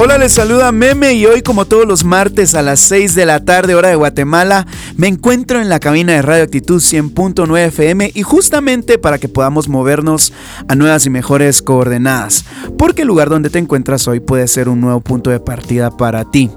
[0.00, 3.44] Hola, les saluda Meme y hoy como todos los martes a las 6 de la
[3.44, 4.64] tarde hora de Guatemala
[4.96, 9.68] me encuentro en la cabina de Radio Actitud 100.9 FM y justamente para que podamos
[9.68, 10.32] movernos
[10.68, 12.44] a nuevas y mejores coordenadas,
[12.78, 16.24] porque el lugar donde te encuentras hoy puede ser un nuevo punto de partida para
[16.30, 16.48] ti.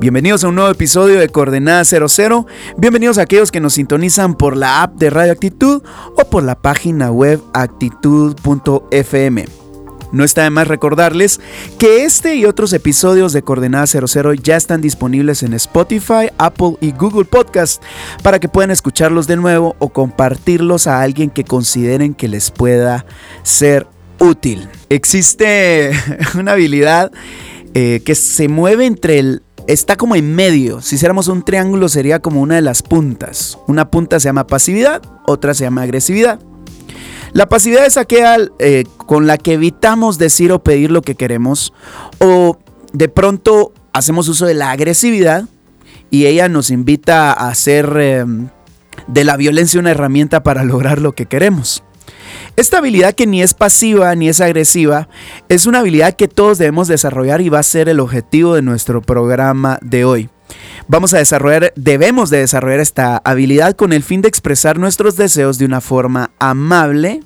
[0.00, 2.44] Bienvenidos a un nuevo episodio de Coordenada 00.
[2.76, 5.80] Bienvenidos a aquellos que nos sintonizan por la app de Radio Actitud
[6.16, 8.40] o por la página web actitud.fm.
[10.12, 11.40] No está de más recordarles
[11.78, 16.92] que este y otros episodios de Coordenada 00 ya están disponibles en Spotify, Apple y
[16.92, 17.82] Google Podcast
[18.22, 23.06] para que puedan escucharlos de nuevo o compartirlos a alguien que consideren que les pueda
[23.42, 23.86] ser
[24.18, 24.68] útil.
[24.88, 25.92] Existe
[26.38, 27.10] una habilidad
[27.74, 29.42] eh, que se mueve entre el...
[29.66, 30.80] Está como en medio.
[30.80, 33.58] Si hiciéramos un triángulo sería como una de las puntas.
[33.68, 36.40] Una punta se llama pasividad, otra se llama agresividad.
[37.32, 41.72] La pasividad es aquella eh, con la que evitamos decir o pedir lo que queremos
[42.18, 42.58] o
[42.92, 45.44] de pronto hacemos uso de la agresividad
[46.10, 48.48] y ella nos invita a hacer em,
[49.06, 51.84] de la violencia una herramienta para lograr lo que queremos.
[52.56, 55.08] Esta habilidad que ni es pasiva ni es agresiva
[55.48, 59.02] es una habilidad que todos debemos desarrollar y va a ser el objetivo de nuestro
[59.02, 60.30] programa de hoy.
[60.88, 65.58] Vamos a desarrollar, debemos de desarrollar esta habilidad con el fin de expresar nuestros deseos
[65.58, 67.22] de una forma amable,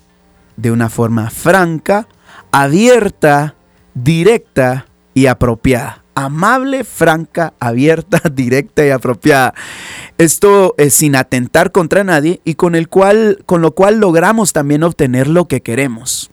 [0.56, 2.06] de una forma franca,
[2.52, 3.54] abierta,
[3.94, 6.02] directa y apropiada.
[6.14, 9.54] Amable, franca, abierta, directa y apropiada.
[10.18, 14.84] Esto es sin atentar contra nadie y con, el cual, con lo cual logramos también
[14.84, 16.30] obtener lo que queremos.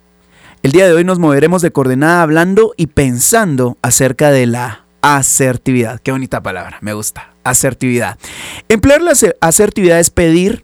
[0.63, 5.99] El día de hoy nos moveremos de coordenada hablando y pensando acerca de la asertividad.
[6.01, 7.33] Qué bonita palabra, me gusta.
[7.43, 8.17] Asertividad.
[8.69, 10.63] Emplear la asertividad es pedir,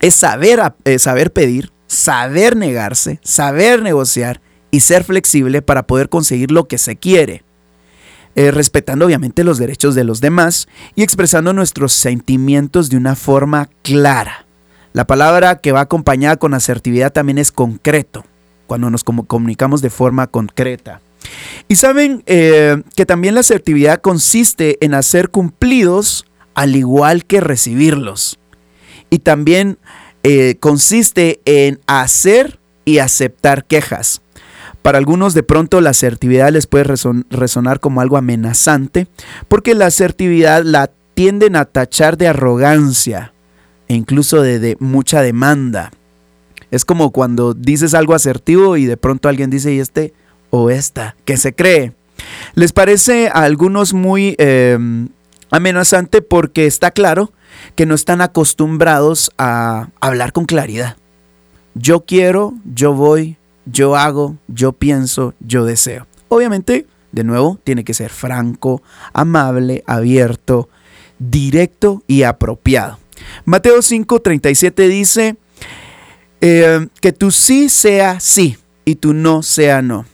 [0.00, 4.40] es saber, eh, saber pedir, saber negarse, saber negociar
[4.70, 7.42] y ser flexible para poder conseguir lo que se quiere.
[8.36, 13.68] Eh, respetando obviamente los derechos de los demás y expresando nuestros sentimientos de una forma
[13.82, 14.46] clara.
[14.92, 18.24] La palabra que va acompañada con asertividad también es concreto,
[18.66, 21.00] cuando nos comunicamos de forma concreta.
[21.68, 28.38] Y saben eh, que también la asertividad consiste en hacer cumplidos al igual que recibirlos.
[29.10, 29.78] Y también
[30.22, 34.22] eh, consiste en hacer y aceptar quejas.
[34.82, 36.84] Para algunos de pronto la asertividad les puede
[37.30, 39.06] resonar como algo amenazante,
[39.48, 43.32] porque la asertividad la tienden a tachar de arrogancia
[43.88, 45.90] e incluso de, mucha demanda.
[46.70, 50.12] Es como cuando dices algo asertivo y de pronto alguien dice, ¿y este
[50.54, 51.16] o esta?
[51.24, 51.92] que se cree?
[52.54, 54.78] Les parece a algunos muy eh,
[55.50, 57.32] amenazante porque está claro
[57.74, 60.96] que no están acostumbrados a hablar con claridad.
[61.74, 66.06] Yo quiero, yo voy, yo hago, yo pienso, yo deseo.
[66.28, 68.80] Obviamente, de nuevo, tiene que ser franco,
[69.12, 70.68] amable, abierto,
[71.18, 72.98] directo y apropiado.
[73.44, 75.36] Mateo 5:37 dice
[76.40, 80.06] eh, que tu sí sea sí y tu no sea no.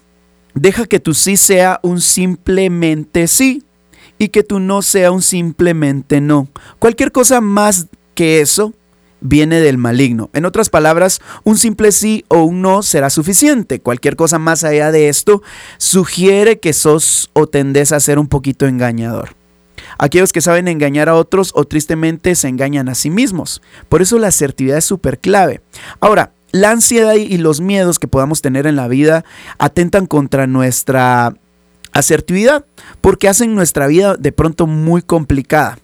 [0.54, 3.62] Deja que tu sí sea un simplemente sí
[4.18, 6.48] y que tú no sea un simplemente no.
[6.78, 8.74] Cualquier cosa más que eso
[9.20, 10.30] viene del maligno.
[10.32, 13.80] En otras palabras, un simple sí o un no será suficiente.
[13.80, 15.42] Cualquier cosa más allá de esto
[15.78, 19.36] sugiere que sos o tendés a ser un poquito engañador.
[19.98, 23.62] Aquellos que saben engañar a otros o tristemente se engañan a sí mismos.
[23.88, 25.60] Por eso la asertividad es súper clave.
[26.00, 29.24] Ahora, la ansiedad y los miedos que podamos tener en la vida
[29.58, 31.34] atentan contra nuestra
[31.92, 32.64] asertividad,
[33.00, 35.78] porque hacen nuestra vida de pronto muy complicada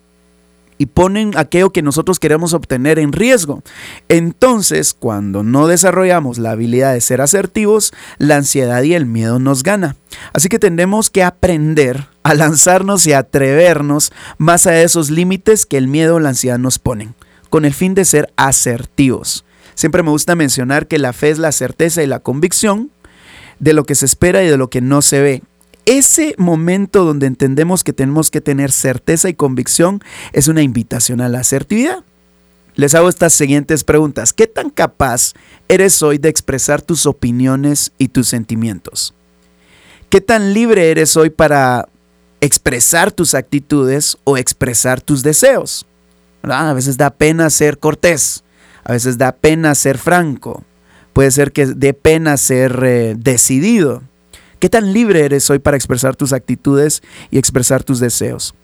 [0.78, 3.62] y ponen aquello que nosotros queremos obtener en riesgo.
[4.08, 9.62] Entonces, cuando no desarrollamos la habilidad de ser asertivos, la ansiedad y el miedo nos
[9.62, 9.96] gana.
[10.32, 15.88] Así que tenemos que aprender a lanzarnos y atrevernos más a esos límites que el
[15.88, 17.14] miedo o la ansiedad nos ponen,
[17.49, 19.45] con el fin de ser asertivos.
[19.76, 22.90] Siempre me gusta mencionar que la fe es la certeza y la convicción
[23.61, 25.43] de lo que se espera y de lo que no se ve
[25.87, 30.02] ese momento donde entendemos que tenemos que tener certeza y convicción
[30.32, 32.05] es una invitación a la asertividad.
[32.75, 34.32] Les hago estas siguientes preguntas.
[34.32, 35.32] ¿Qué tan capaz
[35.69, 39.14] eres hoy de expresar tus opiniones y tus sentimientos?
[40.11, 41.88] ¿Qué tan libre eres hoy para
[42.40, 45.87] expresar tus actitudes o expresar tus deseos?
[46.43, 48.44] A veces da pena ser cortés,
[48.87, 50.62] a veces da pena ser franco,
[51.12, 54.05] puede ser que dé pena ser eh, decidido.
[54.61, 57.03] ¿Qué tan libre eres hoy para expresar tus actitudes
[57.33, 58.55] y expresar tus deseos?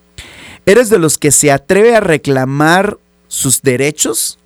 [0.65, 4.39] ¿Eres de los que se atreve a reclamar sus derechos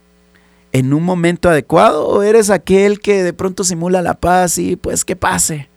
[0.73, 5.05] en un momento adecuado o eres aquel que de pronto simula la paz y pues
[5.05, 5.69] que pase?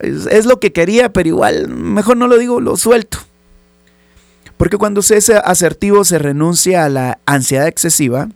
[0.00, 3.18] Es, lo que quería, pero igual, mejor no lo digo, lo suelto.
[4.56, 8.28] Porque cuando se es asertivo se renuncia a la ansiedad excesiva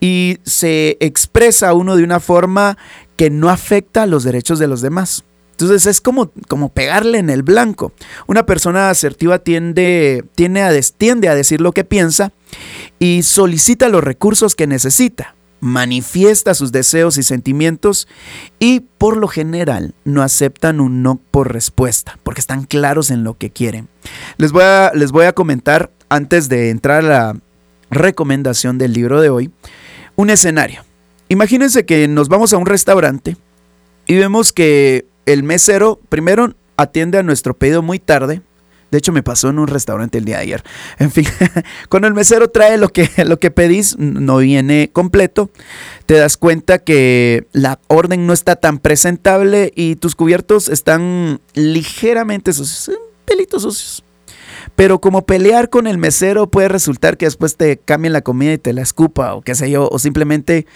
[0.00, 2.76] y se expresa uno de una forma
[3.16, 5.24] que no afecta los derechos de los demás.
[5.52, 7.92] Entonces es como, como pegarle en el blanco.
[8.26, 10.22] Una persona asertiva tiende,
[10.60, 12.32] a, tiende a decir lo que piensa
[12.98, 18.08] y solicita los recursos que necesita manifiesta sus deseos y sentimientos
[18.58, 23.38] y por lo general no aceptan un no por respuesta porque están claros en lo
[23.38, 23.88] que quieren.
[24.36, 27.34] Les voy a, les voy a comentar antes de entrar a
[27.96, 29.50] recomendación del libro de hoy
[30.14, 30.84] un escenario.
[31.28, 33.36] Imagínense que nos vamos a un restaurante
[34.06, 38.42] y vemos que el mesero primero atiende a nuestro pedido muy tarde
[38.90, 40.62] de hecho, me pasó en un restaurante el día de ayer.
[40.98, 41.26] En fin,
[41.88, 45.50] cuando el mesero trae lo que, lo que pedís, no viene completo,
[46.06, 52.52] te das cuenta que la orden no está tan presentable y tus cubiertos están ligeramente
[52.52, 54.02] sucios, eh, pelitos sucios.
[54.76, 58.58] Pero como pelear con el mesero puede resultar que después te cambien la comida y
[58.58, 60.66] te la escupa o qué sé yo, o simplemente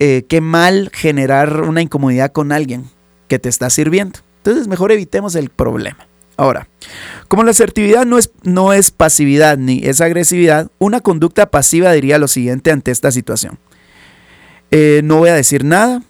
[0.00, 2.84] eh, qué mal generar una incomodidad con alguien
[3.28, 4.18] que te está sirviendo.
[4.38, 6.06] Entonces mejor evitemos el problema.
[6.36, 6.68] Ahora,
[7.28, 12.18] como la asertividad no es, no es pasividad ni es agresividad, una conducta pasiva diría
[12.18, 13.58] lo siguiente ante esta situación.
[14.70, 16.02] Eh, no voy a decir nada,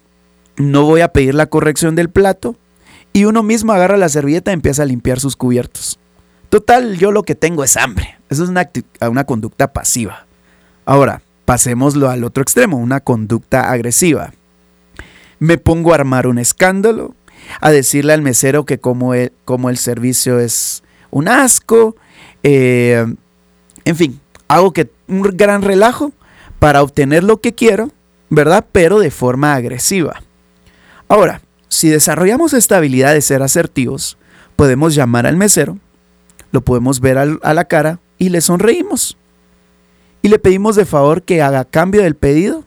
[0.57, 2.57] no voy a pedir la corrección del plato
[3.13, 5.99] y uno mismo agarra la servilleta y empieza a limpiar sus cubiertos.
[6.57, 8.17] Total, yo lo que tengo es hambre.
[8.31, 8.71] Eso es una,
[9.03, 10.25] una conducta pasiva.
[10.87, 14.33] Ahora, pasémoslo al otro extremo, una conducta agresiva.
[15.39, 17.15] Me pongo a armar un escándalo,
[17.61, 21.95] a decirle al mesero que como el, como el servicio es un asco,
[22.43, 23.05] eh,
[23.85, 24.19] en fin,
[24.49, 26.15] hago que un gran relajo
[26.59, 27.91] para obtener lo que quiero,
[28.31, 28.65] ¿verdad?
[28.73, 30.23] Pero de forma agresiva.
[31.07, 34.17] Ahora, si desarrollamos esta habilidad de ser asertivos,
[34.57, 35.79] podemos llamar al mesero,
[36.53, 39.17] lo podemos ver a la cara y le sonreímos.
[40.23, 42.65] Y le pedimos de favor que haga cambio del pedido,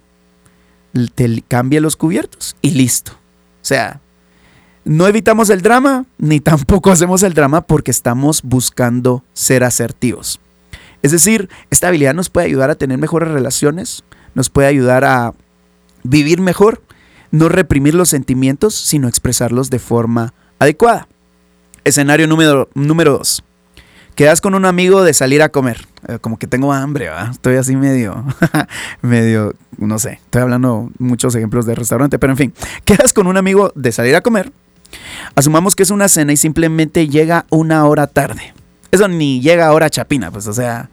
[1.16, 3.12] te cambie los cubiertos y listo.
[3.62, 4.02] O sea,
[4.86, 10.40] no evitamos el drama, ni tampoco hacemos el drama porque estamos buscando ser asertivos.
[11.02, 14.04] Es decir, esta habilidad nos puede ayudar a tener mejores relaciones,
[14.36, 15.34] nos puede ayudar a
[16.04, 16.81] vivir mejor,
[17.31, 21.08] no reprimir los sentimientos, sino expresarlos de forma adecuada.
[21.84, 23.44] Escenario número, número dos.
[24.19, 25.88] Quedas con un amigo de salir a comer.
[26.10, 28.25] Eh, como que tengo hambre, Estoy así medio,
[29.01, 30.19] medio, no sé.
[30.25, 32.54] Estoy hablando muchos ejemplos de restaurante, pero en fin.
[32.83, 34.51] Quedas con un amigo de salir a comer
[35.36, 38.54] Asumamos que es una cena y simplemente llega una hora tarde.
[38.92, 40.89] Eso ni llega a hora chapina, pues o sea,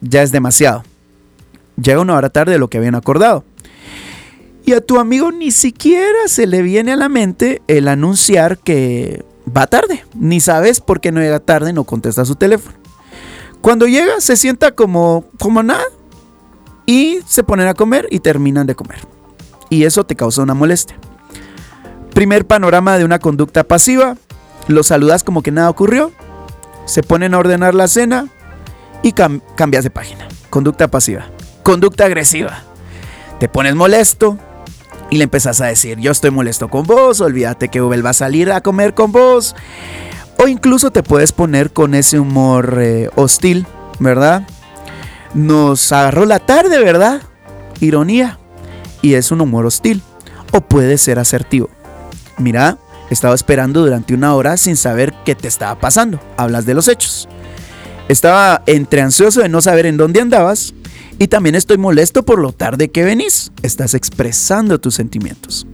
[0.00, 0.84] ya es demasiado.
[1.76, 3.44] Llega una hora tarde de lo que habían acordado.
[4.64, 9.22] Y a tu amigo ni siquiera se le viene a la mente el anunciar que
[9.44, 10.04] va tarde.
[10.14, 12.76] Ni sabes por qué no llega tarde, no contesta su teléfono.
[13.60, 15.84] Cuando llega se sienta como, como nada
[16.86, 18.98] y se ponen a comer y terminan de comer.
[19.70, 20.96] Y eso te causa una molestia.
[22.12, 24.16] Primer panorama de una conducta pasiva.
[24.68, 26.12] Lo saludas como que nada ocurrió.
[26.84, 28.28] Se ponen a ordenar la cena
[29.02, 30.28] y cambias de página.
[30.50, 31.26] Conducta pasiva.
[31.62, 32.62] Conducta agresiva.
[33.40, 34.38] Te pones molesto
[35.14, 38.14] y le empezás a decir, yo estoy molesto con vos, olvídate que Ubel va a
[38.14, 39.54] salir a comer con vos.
[40.42, 43.64] O incluso te puedes poner con ese humor eh, hostil,
[44.00, 44.44] ¿verdad?
[45.32, 47.22] Nos agarró la tarde, ¿verdad?
[47.78, 48.40] Ironía.
[49.02, 50.02] Y es un humor hostil.
[50.50, 51.70] O puede ser asertivo.
[52.36, 52.78] Mira,
[53.08, 56.18] estaba esperando durante una hora sin saber qué te estaba pasando.
[56.36, 57.28] Hablas de los hechos.
[58.08, 60.74] Estaba entre ansioso de no saber en dónde andabas
[61.18, 63.52] y también estoy molesto por lo tarde que venís.
[63.62, 65.66] Estás expresando tus sentimientos.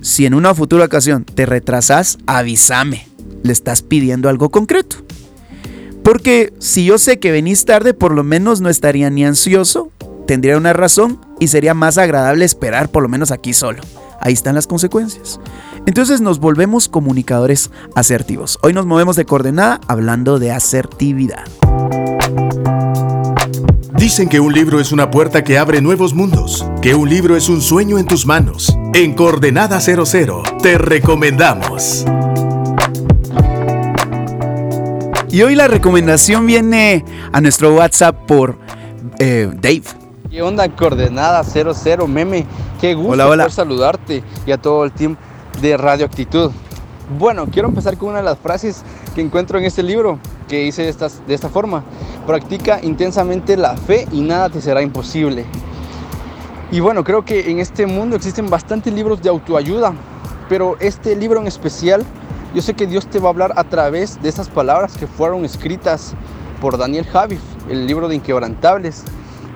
[0.00, 3.08] Si en una futura ocasión te retrasas, avísame.
[3.42, 4.96] Le estás pidiendo algo concreto.
[6.02, 9.90] Porque si yo sé que venís tarde, por lo menos no estaría ni ansioso,
[10.26, 13.82] tendría una razón y sería más agradable esperar por lo menos aquí solo
[14.20, 15.40] ahí están las consecuencias.
[15.86, 18.58] Entonces nos volvemos comunicadores asertivos.
[18.62, 21.44] Hoy nos movemos de coordenada hablando de asertividad.
[23.94, 27.48] Dicen que un libro es una puerta que abre nuevos mundos, que un libro es
[27.48, 28.76] un sueño en tus manos.
[28.94, 32.04] En Coordenada 00 te recomendamos.
[35.30, 38.56] Y hoy la recomendación viene a nuestro WhatsApp por
[39.18, 39.82] eh, Dave.
[40.30, 42.46] ¿Qué onda, coordenada 00 meme?
[42.80, 43.44] Qué gusto Hola, hola.
[43.44, 45.16] poder saludarte y a todo el team
[45.60, 46.50] de Radio Actitud.
[47.18, 48.82] Bueno, quiero empezar con una de las frases
[49.14, 50.18] que encuentro en este libro
[50.48, 51.84] que estas- de esta forma.
[52.26, 55.44] Practica intensamente la fe y nada te será imposible.
[56.70, 59.92] Y bueno, creo que en este mundo existen bastantes libros de autoayuda,
[60.48, 62.04] pero este libro en especial,
[62.54, 65.44] yo sé que Dios te va a hablar a través de esas palabras que fueron
[65.44, 66.14] escritas
[66.60, 67.40] por Daniel Javif,
[67.70, 69.04] el libro de Inquebrantables,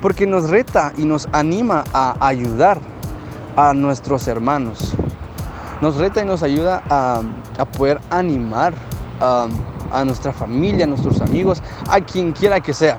[0.00, 2.80] porque nos reta y nos anima a ayudar
[3.56, 4.94] a nuestros hermanos.
[5.82, 7.22] Nos reta y nos ayuda a,
[7.58, 8.72] a poder animar
[9.20, 9.49] a,
[9.92, 12.99] a nuestra familia, a nuestros amigos, a quien quiera que sea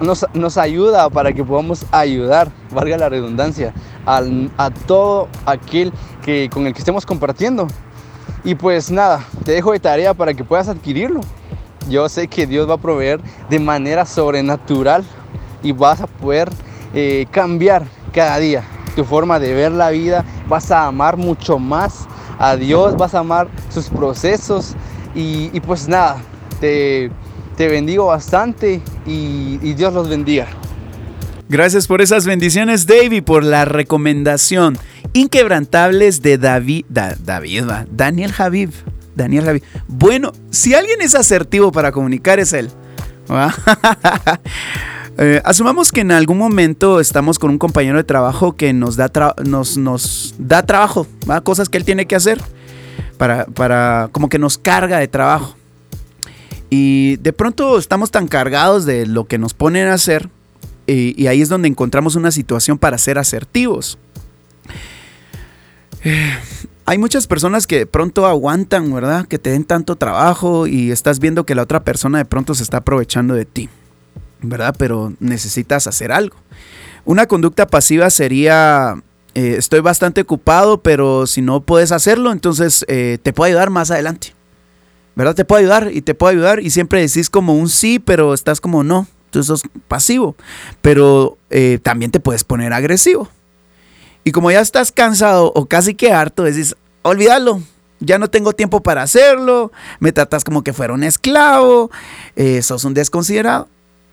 [0.00, 3.72] nos, nos ayuda para que podamos ayudar, valga la redundancia,
[4.04, 5.92] al- a todo aquel
[6.22, 7.66] que, con el que estemos compartiendo.
[8.44, 11.20] Y pues nada, te dejo de tarea para que puedas adquirirlo.
[11.88, 15.04] Yo sé que Dios va a proveer de manera sobrenatural
[15.62, 16.50] y vas a poder
[16.94, 18.64] eh, cambiar cada día
[18.94, 20.24] tu forma de ver la vida.
[20.48, 22.06] Vas a amar mucho más
[22.38, 24.74] a Dios, vas a amar sus procesos.
[25.18, 26.18] Y, pues nada,
[26.60, 27.10] te,
[27.56, 30.46] te bendigo bastante y, Dios los bendiga.
[31.48, 34.76] Gracias por esas bendiciones, Dave, y por la recomendación.
[35.14, 38.70] Inquebrantables de David, Da- David, Daniel Javib.
[39.14, 39.62] Daniel Javib.
[39.88, 42.70] Bueno, si alguien es asertivo para comunicar, es él.
[45.18, 49.10] Eh, asumamos que en algún momento estamos con un compañero de trabajo que nos da,
[49.46, 51.40] nos, nos da trabajo, ¿va?
[51.40, 52.38] cosas que él tiene que hacer
[53.16, 55.56] para, para, como que nos carga de trabajo.
[56.70, 60.30] Y de pronto estamos tan cargados de lo que nos ponen a hacer
[60.86, 63.98] y, ahí es donde encontramos una situación para ser asertivos.
[66.04, 66.32] Eh,
[66.84, 69.26] hay muchas personas que de pronto aguantan, ¿verdad?
[69.26, 72.62] Que te den tanto trabajo y estás viendo que la otra persona de pronto se
[72.62, 73.68] está aprovechando de ti,
[74.42, 74.74] ¿verdad?
[74.78, 76.36] Pero necesitas hacer algo.
[77.04, 79.02] Una conducta pasiva sería,
[79.36, 83.90] eh, estoy bastante ocupado, pero si no puedes hacerlo, entonces eh, te puedo ayudar más
[83.90, 84.32] adelante.
[85.14, 85.34] ¿Verdad?
[85.34, 88.62] Te puedo ayudar y te puedo ayudar y siempre decís como un sí, pero estás
[88.62, 89.06] como no.
[89.26, 90.36] Entonces sos pasivo.
[90.80, 93.28] Pero eh, también te puedes poner agresivo.
[94.24, 97.60] Y como ya estás cansado o casi que harto, decís, olvídalo,
[98.00, 101.90] ya no tengo tiempo para hacerlo, me tratas como que fuera un esclavo,
[102.62, 103.68] sos un desconsiderado,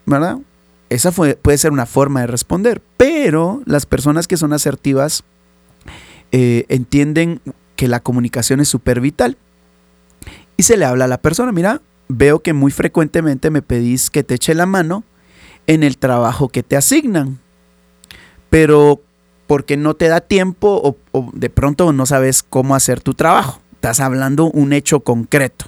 [0.06, 0.38] ¿verdad?
[0.94, 5.24] Esa puede ser una forma de responder, pero las personas que son asertivas
[6.32, 7.42] eh, entienden
[7.76, 9.36] que la comunicación es súper vital.
[10.56, 14.24] Y se le habla a la persona, mira, veo que muy frecuentemente me pedís que
[14.24, 15.04] te eche la mano
[15.66, 17.40] en el trabajo que te asignan,
[18.52, 19.02] pero
[19.48, 23.62] porque no te da tiempo o, o de pronto no sabes cómo hacer tu trabajo.
[23.74, 25.66] Estás hablando un hecho concreto,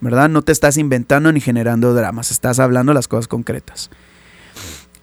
[0.00, 0.28] ¿verdad?
[0.28, 3.90] No te estás inventando ni generando dramas, estás hablando las cosas concretas.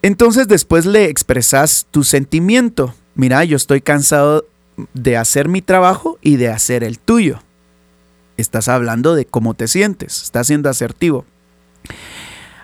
[0.01, 2.93] Entonces después le expresas tu sentimiento.
[3.15, 4.45] Mira, yo estoy cansado
[4.93, 7.39] de hacer mi trabajo y de hacer el tuyo.
[8.37, 11.25] Estás hablando de cómo te sientes, estás siendo asertivo.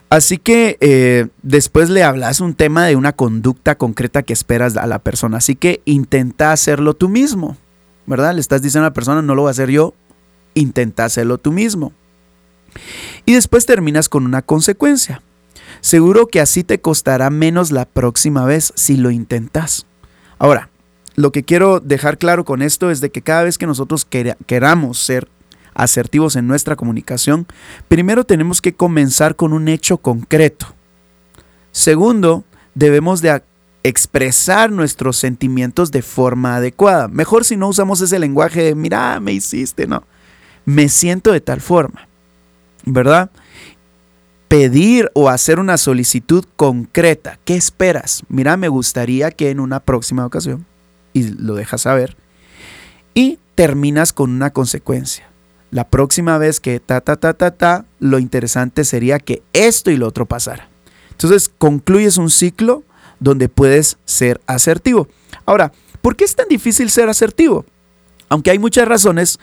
[0.10, 4.86] Así que eh, después le hablas un tema de una conducta concreta que esperas a
[4.86, 5.38] la persona.
[5.38, 7.58] Así que intenta hacerlo tú mismo,
[8.06, 8.36] ¿verdad?
[8.36, 9.96] Le estás diciendo a la persona, no lo voy a hacer yo,
[10.54, 11.94] intenta hacerlo tú mismo.
[13.26, 15.24] Y después terminas con una consecuencia.
[15.82, 19.86] Seguro que así te costará menos la próxima vez si lo intentas.
[20.40, 20.70] Ahora,
[21.16, 24.38] lo que quiero dejar claro con esto es de que cada vez que nosotros quera-
[24.48, 25.28] queramos ser
[25.76, 27.48] asertivos en nuestra comunicación,
[27.88, 30.68] primero tenemos que comenzar con un hecho concreto.
[31.72, 32.44] Segundo,
[32.76, 33.42] debemos de
[33.84, 37.08] expresar nuestros sentimientos de forma adecuada.
[37.08, 40.04] Mejor si no usamos ese lenguaje de, mira, me hiciste, no.
[40.66, 42.08] Me siento de tal forma,
[42.86, 43.30] ¿verdad?
[44.54, 47.40] Pedir o hacer una solicitud concreta.
[47.44, 48.22] ¿Qué esperas?
[48.30, 50.68] Mira, me gustaría que en una próxima ocasión,
[51.12, 52.16] y lo dejas saber,
[53.16, 55.28] y terminas con una consecuencia.
[55.72, 59.98] La próxima vez que ta, ta, ta, ta, ta, lo interesante sería que esto y
[59.98, 60.70] lo otro pasara.
[61.10, 62.84] Entonces concluyes un ciclo
[63.20, 65.08] donde puedes ser asertivo.
[65.48, 65.72] Ahora,
[66.04, 67.66] ¿por qué es tan difícil ser asertivo?
[68.30, 69.40] Aunque hay muchas razones,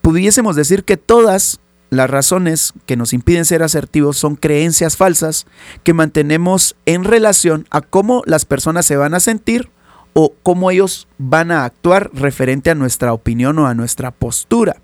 [0.00, 1.60] pudiésemos decir que todas
[1.90, 5.46] las razones que nos impiden ser asertivos son creencias falsas
[5.82, 9.70] que mantenemos en relación a cómo las personas se van a sentir
[10.12, 14.76] o cómo ellos van a actuar referente a nuestra opinión o a nuestra postura.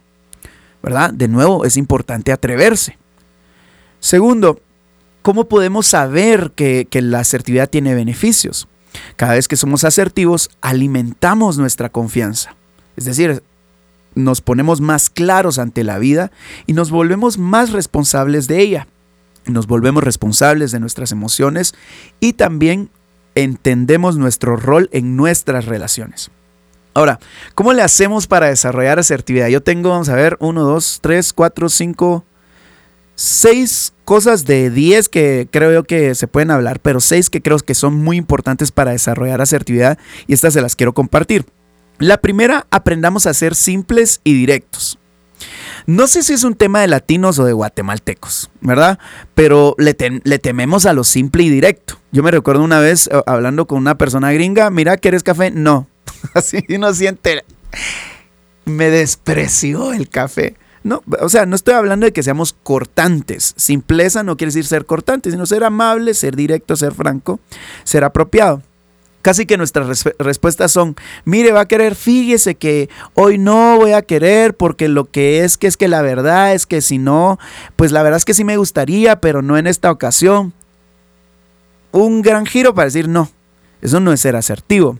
[0.83, 1.12] ¿Verdad?
[1.12, 2.97] De nuevo, es importante atreverse.
[3.99, 4.61] Segundo,
[5.23, 8.66] ¿cómo podemos saber que, que la asertividad tiene beneficios?
[9.16, 12.57] Cada vez que somos asertivos, alimentamos nuestra confianza.
[12.97, 13.42] Es decir,
[14.14, 16.30] nos ponemos más claros ante la vida
[16.66, 18.86] y nos volvemos más responsables de ella.
[19.46, 21.74] nos volvemos responsables de nuestras emociones
[22.20, 22.90] y también
[23.34, 26.30] entendemos nuestro rol en nuestras relaciones.
[26.92, 27.20] Ahora,
[27.54, 29.48] ¿cómo le hacemos para desarrollar asertividad?
[29.48, 32.24] Yo tengo, vamos a ver, 1, 2, 3, 4, 5,
[33.14, 37.74] 6 cosas de 10 que creo que se pueden hablar, pero 6 que creo que
[37.74, 41.46] son muy importantes para desarrollar asertividad y estas se las quiero compartir.
[42.00, 44.99] La primera, aprendamos a ser simples y directos.
[45.87, 48.99] No sé si es un tema de latinos o de guatemaltecos, ¿verdad?
[49.35, 51.99] Pero le, tememos a lo simple y directo.
[52.11, 55.50] Yo me recuerdo una vez eh, hablando con una persona gringa, mira, ¿quieres café?
[55.50, 55.88] No.
[56.35, 57.45] Así no siente.
[58.64, 60.57] Me despreció el café.
[60.83, 63.52] No, o sea, no estoy hablando de que seamos cortantes.
[63.59, 67.40] Simpleza no quiere decir ser cortante, sino ser amable, ser directo, ser franco,
[67.85, 68.62] ser apropiado.
[69.22, 74.00] Casi que nuestras respuestas son, mire, va a querer, fíjese que hoy no voy a
[74.00, 77.38] querer porque lo que es que es que la verdad es que si no,
[77.76, 80.54] pues la verdad es que sí me gustaría, pero no en esta ocasión.
[81.92, 83.30] Un gran giro para decir no,
[83.82, 84.98] eso no es ser asertivo.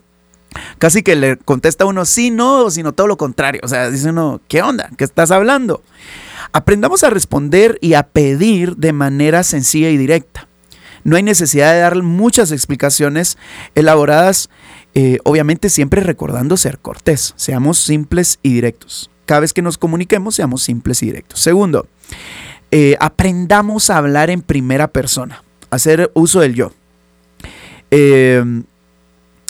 [0.79, 3.61] Casi que le contesta uno sí, no, sino todo lo contrario.
[3.65, 4.91] O sea, dice uno, ¿qué onda?
[4.99, 5.83] ¿Qué estás hablando?
[6.53, 10.49] Aprendamos a responder y a pedir de manera sencilla y directa.
[11.05, 13.39] No hay necesidad de dar muchas explicaciones
[13.75, 14.51] elaboradas,
[14.95, 17.35] eh, obviamente siempre recordando ser cortés.
[17.37, 19.11] Seamos simples y directos.
[19.27, 21.41] Cada vez que nos comuniquemos, seamos simples y directos.
[21.41, 21.87] Segundo,
[22.71, 26.73] eh, aprendamos a hablar en primera persona, hacer uso del yo.
[27.91, 28.45] Eh,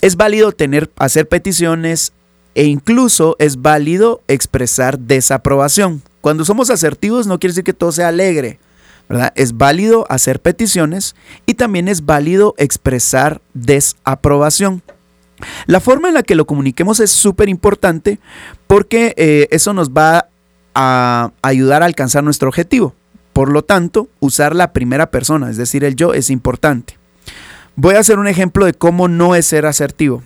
[0.01, 2.13] es válido tener, hacer peticiones
[2.55, 6.03] e incluso es válido expresar desaprobación.
[6.21, 8.59] Cuando somos asertivos no quiere decir que todo sea alegre.
[9.35, 14.83] Es válido hacer peticiones y también es válido expresar desaprobación.
[15.67, 18.21] La forma en la que lo comuniquemos es súper importante
[18.67, 20.29] porque eh, eso nos va
[20.75, 22.95] a ayudar a alcanzar nuestro objetivo.
[23.33, 26.99] Por lo tanto, usar la primera persona, es decir, el yo, es importante.
[27.77, 30.23] Voy a hacer un ejemplo de cómo no es ser asertivo.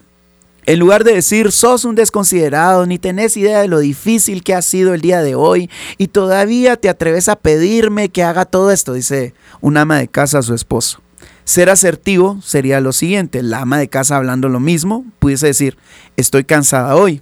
[0.66, 4.62] En lugar de decir, sos un desconsiderado, ni tenés idea de lo difícil que ha
[4.62, 8.94] sido el día de hoy, y todavía te atreves a pedirme que haga todo esto,
[8.94, 11.00] dice un ama de casa a su esposo.
[11.44, 15.76] Ser asertivo sería lo siguiente, la ama de casa hablando lo mismo, pudiese decir,
[16.16, 17.20] estoy cansada hoy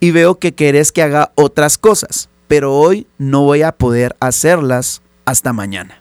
[0.00, 5.02] y veo que querés que haga otras cosas, pero hoy no voy a poder hacerlas
[5.24, 5.99] hasta mañana.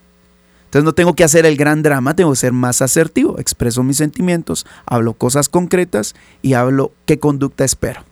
[0.69, 3.97] Entonces no tengo que hacer el gran drama, tengo que ser más asertivo, expreso mis
[3.97, 8.03] sentimientos, hablo cosas concretas y hablo qué conducta espero,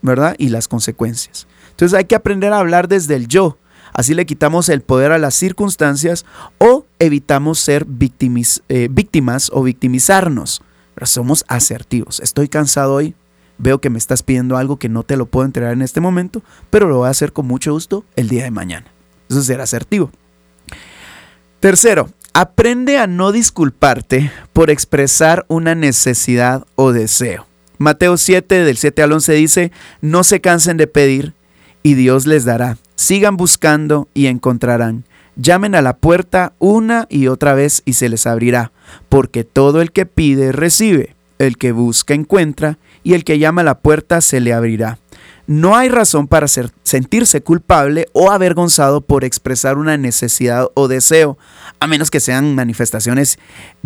[0.00, 0.34] ¿verdad?
[0.38, 1.46] Y las consecuencias.
[1.68, 3.58] Entonces hay que aprender a hablar desde el yo.
[3.92, 6.24] Así le quitamos el poder a las circunstancias
[6.56, 10.62] o evitamos ser eh, víctimas o victimizarnos.
[10.94, 12.20] Pero somos asertivos.
[12.20, 13.14] Estoy cansado hoy,
[13.58, 16.40] veo que me estás pidiendo algo que no te lo puedo entregar en este momento,
[16.70, 18.86] pero lo voy a hacer con mucho gusto el día de mañana.
[19.28, 20.10] Eso es ser asertivo.
[21.60, 27.48] Tercero, aprende a no disculparte por expresar una necesidad o deseo.
[27.78, 31.34] Mateo 7 del 7 al 11 dice, no se cansen de pedir
[31.82, 32.78] y Dios les dará.
[32.94, 35.02] Sigan buscando y encontrarán.
[35.34, 38.70] Llamen a la puerta una y otra vez y se les abrirá,
[39.08, 43.64] porque todo el que pide recibe, el que busca encuentra y el que llama a
[43.64, 44.98] la puerta se le abrirá.
[45.48, 51.38] No hay razón para sentirse culpable o avergonzado por expresar una necesidad o deseo,
[51.80, 53.38] a menos que sean manifestaciones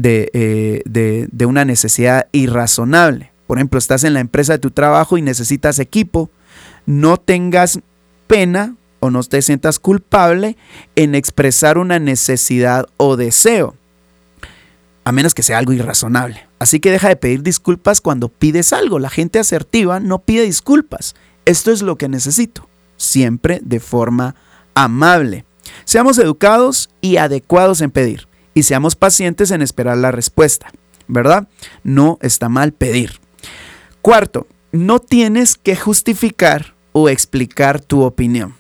[0.03, 3.31] eh, de, de una necesidad irrazonable.
[3.47, 6.31] Por ejemplo, estás en la empresa de tu trabajo y necesitas equipo.
[6.85, 7.79] No tengas
[8.27, 10.57] pena o no te sientas culpable
[10.97, 13.77] en expresar una necesidad o deseo,
[15.05, 16.45] a menos que sea algo irrazonable.
[16.59, 18.99] Así que deja de pedir disculpas cuando pides algo.
[18.99, 24.35] La gente asertiva no pide disculpas esto es lo que necesito, siempre de forma
[24.75, 25.45] amable.
[25.85, 30.71] Seamos educados y adecuados en pedir y seamos pacientes en esperar la respuesta,
[31.09, 31.49] ¿verdad?
[31.85, 33.21] No está mal pedir.
[34.01, 38.55] Cuarto, no tienes que justificar o explicar tu opinión.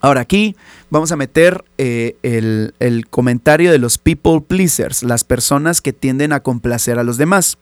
[0.00, 0.56] Ahora aquí
[0.90, 6.32] vamos a meter eh, el, el comentario de los people pleasers, las personas que tienden
[6.32, 7.58] a complacer a los demás.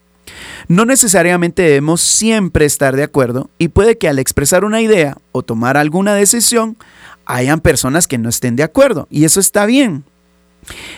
[0.67, 5.43] No necesariamente debemos siempre estar de acuerdo y puede que al expresar una idea o
[5.43, 6.77] tomar alguna decisión
[7.25, 10.03] hayan personas que no estén de acuerdo y eso está bien.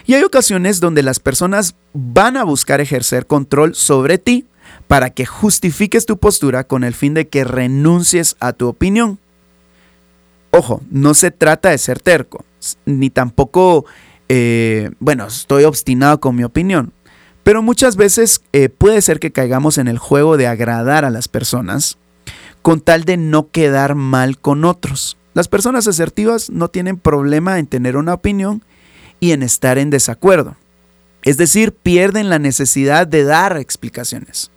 [0.06, 4.46] Y hay ocasiones donde las personas van a buscar ejercer control sobre ti
[4.88, 9.20] para que justifiques tu postura con el fin de que renuncies a tu opinión.
[10.52, 12.46] Ojo, no se trata de ser terco,
[12.86, 13.86] ni tampoco,
[14.30, 16.94] eh, bueno, estoy obstinado con mi opinión.
[17.48, 21.30] Pero muchas veces eh, puede ser que caigamos en el juego de agradar a las
[21.30, 21.98] personas
[22.62, 25.16] con tal de no quedar mal con otros.
[25.34, 28.64] Las personas asertivas no tienen problema en tener una opinión
[29.22, 30.58] y en estar en desacuerdo.
[31.24, 34.52] Es decir, pierden la necesidad de dar explicaciones.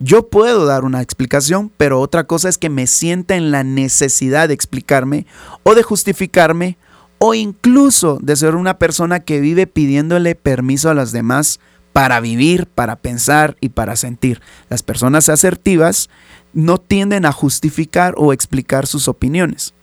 [0.00, 4.48] Yo puedo dar una explicación, pero otra cosa es que me sienta en la necesidad
[4.48, 5.26] de explicarme
[5.62, 6.76] o de justificarme
[7.18, 11.60] o incluso de ser una persona que vive pidiéndole permiso a las demás
[11.92, 14.40] para vivir, para pensar y para sentir.
[14.68, 16.08] Las personas asertivas
[16.54, 19.74] no tienden a justificar o explicar sus opiniones.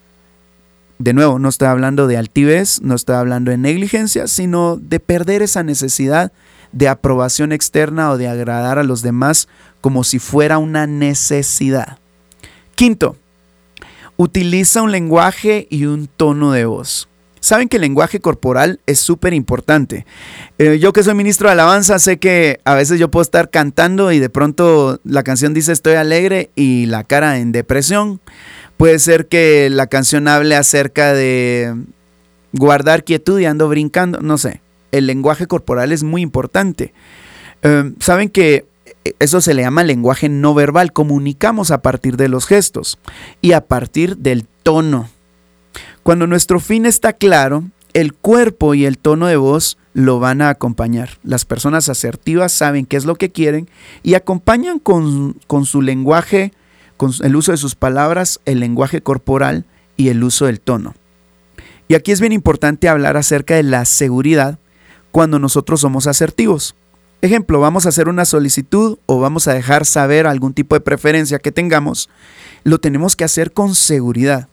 [0.97, 5.41] De nuevo, no estoy hablando de altivez, no estoy hablando de negligencia, sino de perder
[5.41, 6.31] esa necesidad
[6.71, 9.47] de aprobación externa o de agradar a los demás
[9.81, 11.97] como si fuera una necesidad.
[12.75, 13.15] Quinto,
[14.17, 17.08] utiliza un lenguaje y un tono de voz.
[17.39, 20.05] Saben que el lenguaje corporal es súper importante.
[20.57, 24.11] Eh, yo que soy ministro de alabanza sé que a veces yo puedo estar cantando
[24.11, 28.19] y de pronto la canción dice estoy alegre y la cara en depresión.
[28.77, 31.75] Puede ser que la canción hable acerca de
[32.53, 34.61] guardar quietud y ando brincando, no sé.
[34.91, 36.93] El lenguaje corporal es muy importante.
[37.61, 38.65] Eh, Saben que
[39.19, 40.93] eso se le llama lenguaje no verbal.
[40.93, 42.99] Comunicamos a partir de los gestos
[43.41, 45.09] y a partir del tono
[46.03, 50.49] cuando nuestro fin está claro, el cuerpo y el tono de voz lo van a
[50.49, 51.17] acompañar.
[51.23, 53.69] Las personas asertivas saben qué es lo que quieren
[54.03, 55.35] y acompañan con,
[55.65, 56.53] su lenguaje,
[56.97, 59.65] con el uso de sus palabras, el lenguaje corporal
[59.97, 60.95] y el uso del tono.
[61.87, 64.59] Y aquí es bien importante hablar acerca de la seguridad
[65.11, 66.75] cuando nosotros somos asertivos.
[67.21, 71.39] Ejemplo, vamos a hacer una solicitud o vamos a dejar saber algún tipo de preferencia
[71.39, 72.09] que tengamos,
[72.63, 74.47] lo tenemos que hacer con seguridad.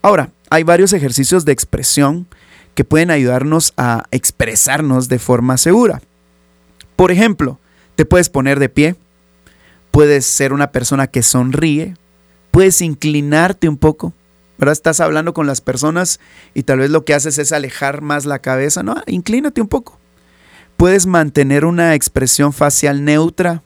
[0.00, 2.26] Ahora, hay varios ejercicios de expresión
[2.74, 6.02] que pueden ayudarnos a expresarnos de forma segura.
[6.94, 7.58] Por ejemplo,
[7.96, 8.96] te puedes poner de pie,
[9.90, 11.96] puedes ser una persona que sonríe,
[12.50, 14.12] puedes inclinarte un poco,
[14.58, 14.74] ¿verdad?
[14.74, 16.20] Estás hablando con las personas
[16.52, 18.96] y tal vez lo que haces es alejar más la cabeza, ¿no?
[19.06, 19.98] Inclínate un poco.
[20.76, 23.62] Puedes mantener una expresión facial neutra.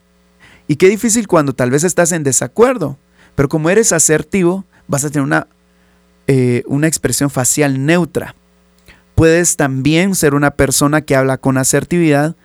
[0.68, 2.96] Y qué difícil cuando tal vez estás en desacuerdo,
[3.34, 5.48] pero como eres asertivo, vas a tener una
[6.26, 8.34] eh, una expresión facial neutra.
[9.14, 12.36] Puedes también ser una persona que habla con asertividad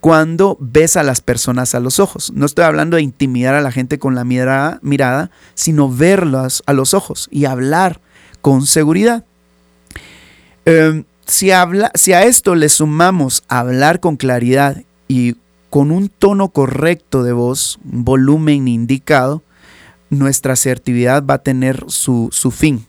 [0.00, 2.32] cuando ves a las personas a los ojos.
[2.34, 6.72] No estoy hablando de intimidar a la gente con la mirada, mirada sino verlas a
[6.72, 8.00] los ojos y hablar
[8.42, 9.24] con seguridad.
[10.64, 15.36] Em, si, habla, si a esto le sumamos hablar con claridad y
[15.70, 19.42] con un tono correcto de voz, un volumen indicado,
[20.10, 22.87] nuestra asertividad va a tener su, su fin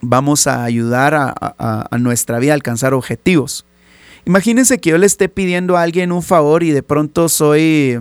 [0.00, 3.64] vamos a ayudar a, nuestra vida a alcanzar objetivos.
[4.24, 8.00] Imagínense que yo le esté pidiendo a alguien un favor y de pronto soy,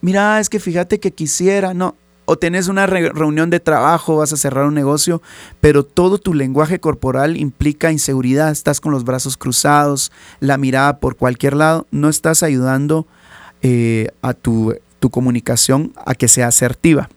[0.00, 1.96] mira, es que fíjate que quisiera, no,
[2.26, 5.22] o tenés una reunión de trabajo, vas a cerrar un negocio,
[5.60, 11.16] pero todo tu lenguaje corporal implica inseguridad, estás con los brazos cruzados, la mirada por
[11.16, 13.06] cualquier lado, no estás ayudando
[13.62, 17.08] eh, a tu, tu comunicación a que sea asertiva.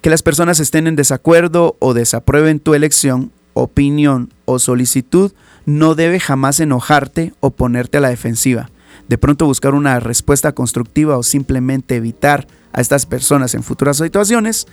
[0.00, 5.32] Que las personas estén en desacuerdo o desaprueben tu elección, opinión o solicitud
[5.66, 8.70] no debe jamás enojarte o ponerte a la defensiva.
[9.08, 14.66] De pronto buscar una respuesta constructiva o simplemente evitar a estas personas en futuras situaciones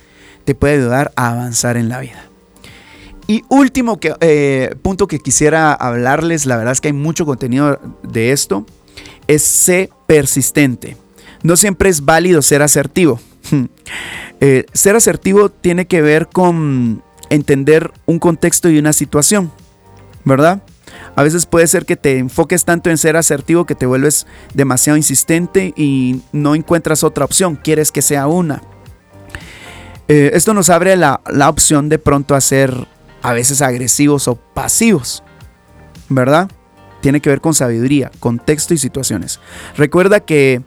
[0.44, 2.26] te puede ayudar a avanzar en la vida.
[3.26, 8.30] Y último eh, punto que quisiera hablarles, la verdad es que hay mucho contenido de
[8.30, 8.64] esto,
[9.26, 10.96] es ser persistente.
[11.42, 13.20] No siempre es válido ser asertivo.
[14.40, 19.50] Eh, ser asertivo tiene que ver con entender un contexto y una situación,
[20.24, 20.62] ¿verdad?
[21.14, 24.96] A veces puede ser que te enfoques tanto en ser asertivo que te vuelves demasiado
[24.96, 28.62] insistente y no encuentras otra opción, quieres que sea una.
[30.08, 32.86] Eh, esto nos abre la, la opción de pronto a ser
[33.22, 35.24] a veces agresivos o pasivos,
[36.08, 36.50] ¿verdad?
[37.00, 39.40] Tiene que ver con sabiduría, contexto y situaciones.
[39.76, 40.62] Recuerda que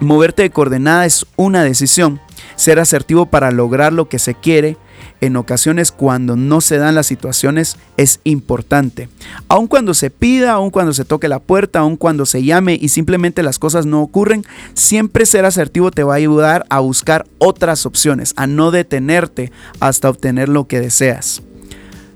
[0.00, 2.20] moverte de coordenada es una decisión
[2.56, 4.76] ser asertivo para lograr lo que se quiere
[5.20, 9.08] en ocasiones cuando no se dan las situaciones es importante.
[9.48, 12.88] Aun cuando se pida, aun cuando se toque la puerta, aun cuando se llame y
[12.88, 17.86] simplemente las cosas no ocurren, siempre ser asertivo te va a ayudar a buscar otras
[17.86, 21.42] opciones, a no detenerte hasta obtener lo que deseas.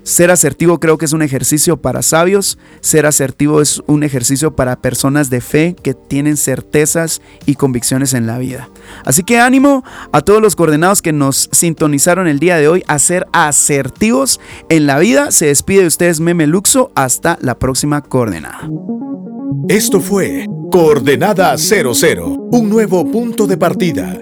[0.03, 4.81] Ser asertivo creo que es un ejercicio para sabios, ser asertivo es un ejercicio para
[4.81, 8.69] personas de fe que tienen certezas y convicciones en la vida.
[9.05, 12.97] Así que ánimo a todos los coordenados que nos sintonizaron el día de hoy a
[12.99, 15.31] ser asertivos en la vida.
[15.31, 18.67] Se despide de ustedes Meme Luxo, hasta la próxima coordenada.
[19.69, 24.21] Esto fue Coordenada 00, un nuevo punto de partida.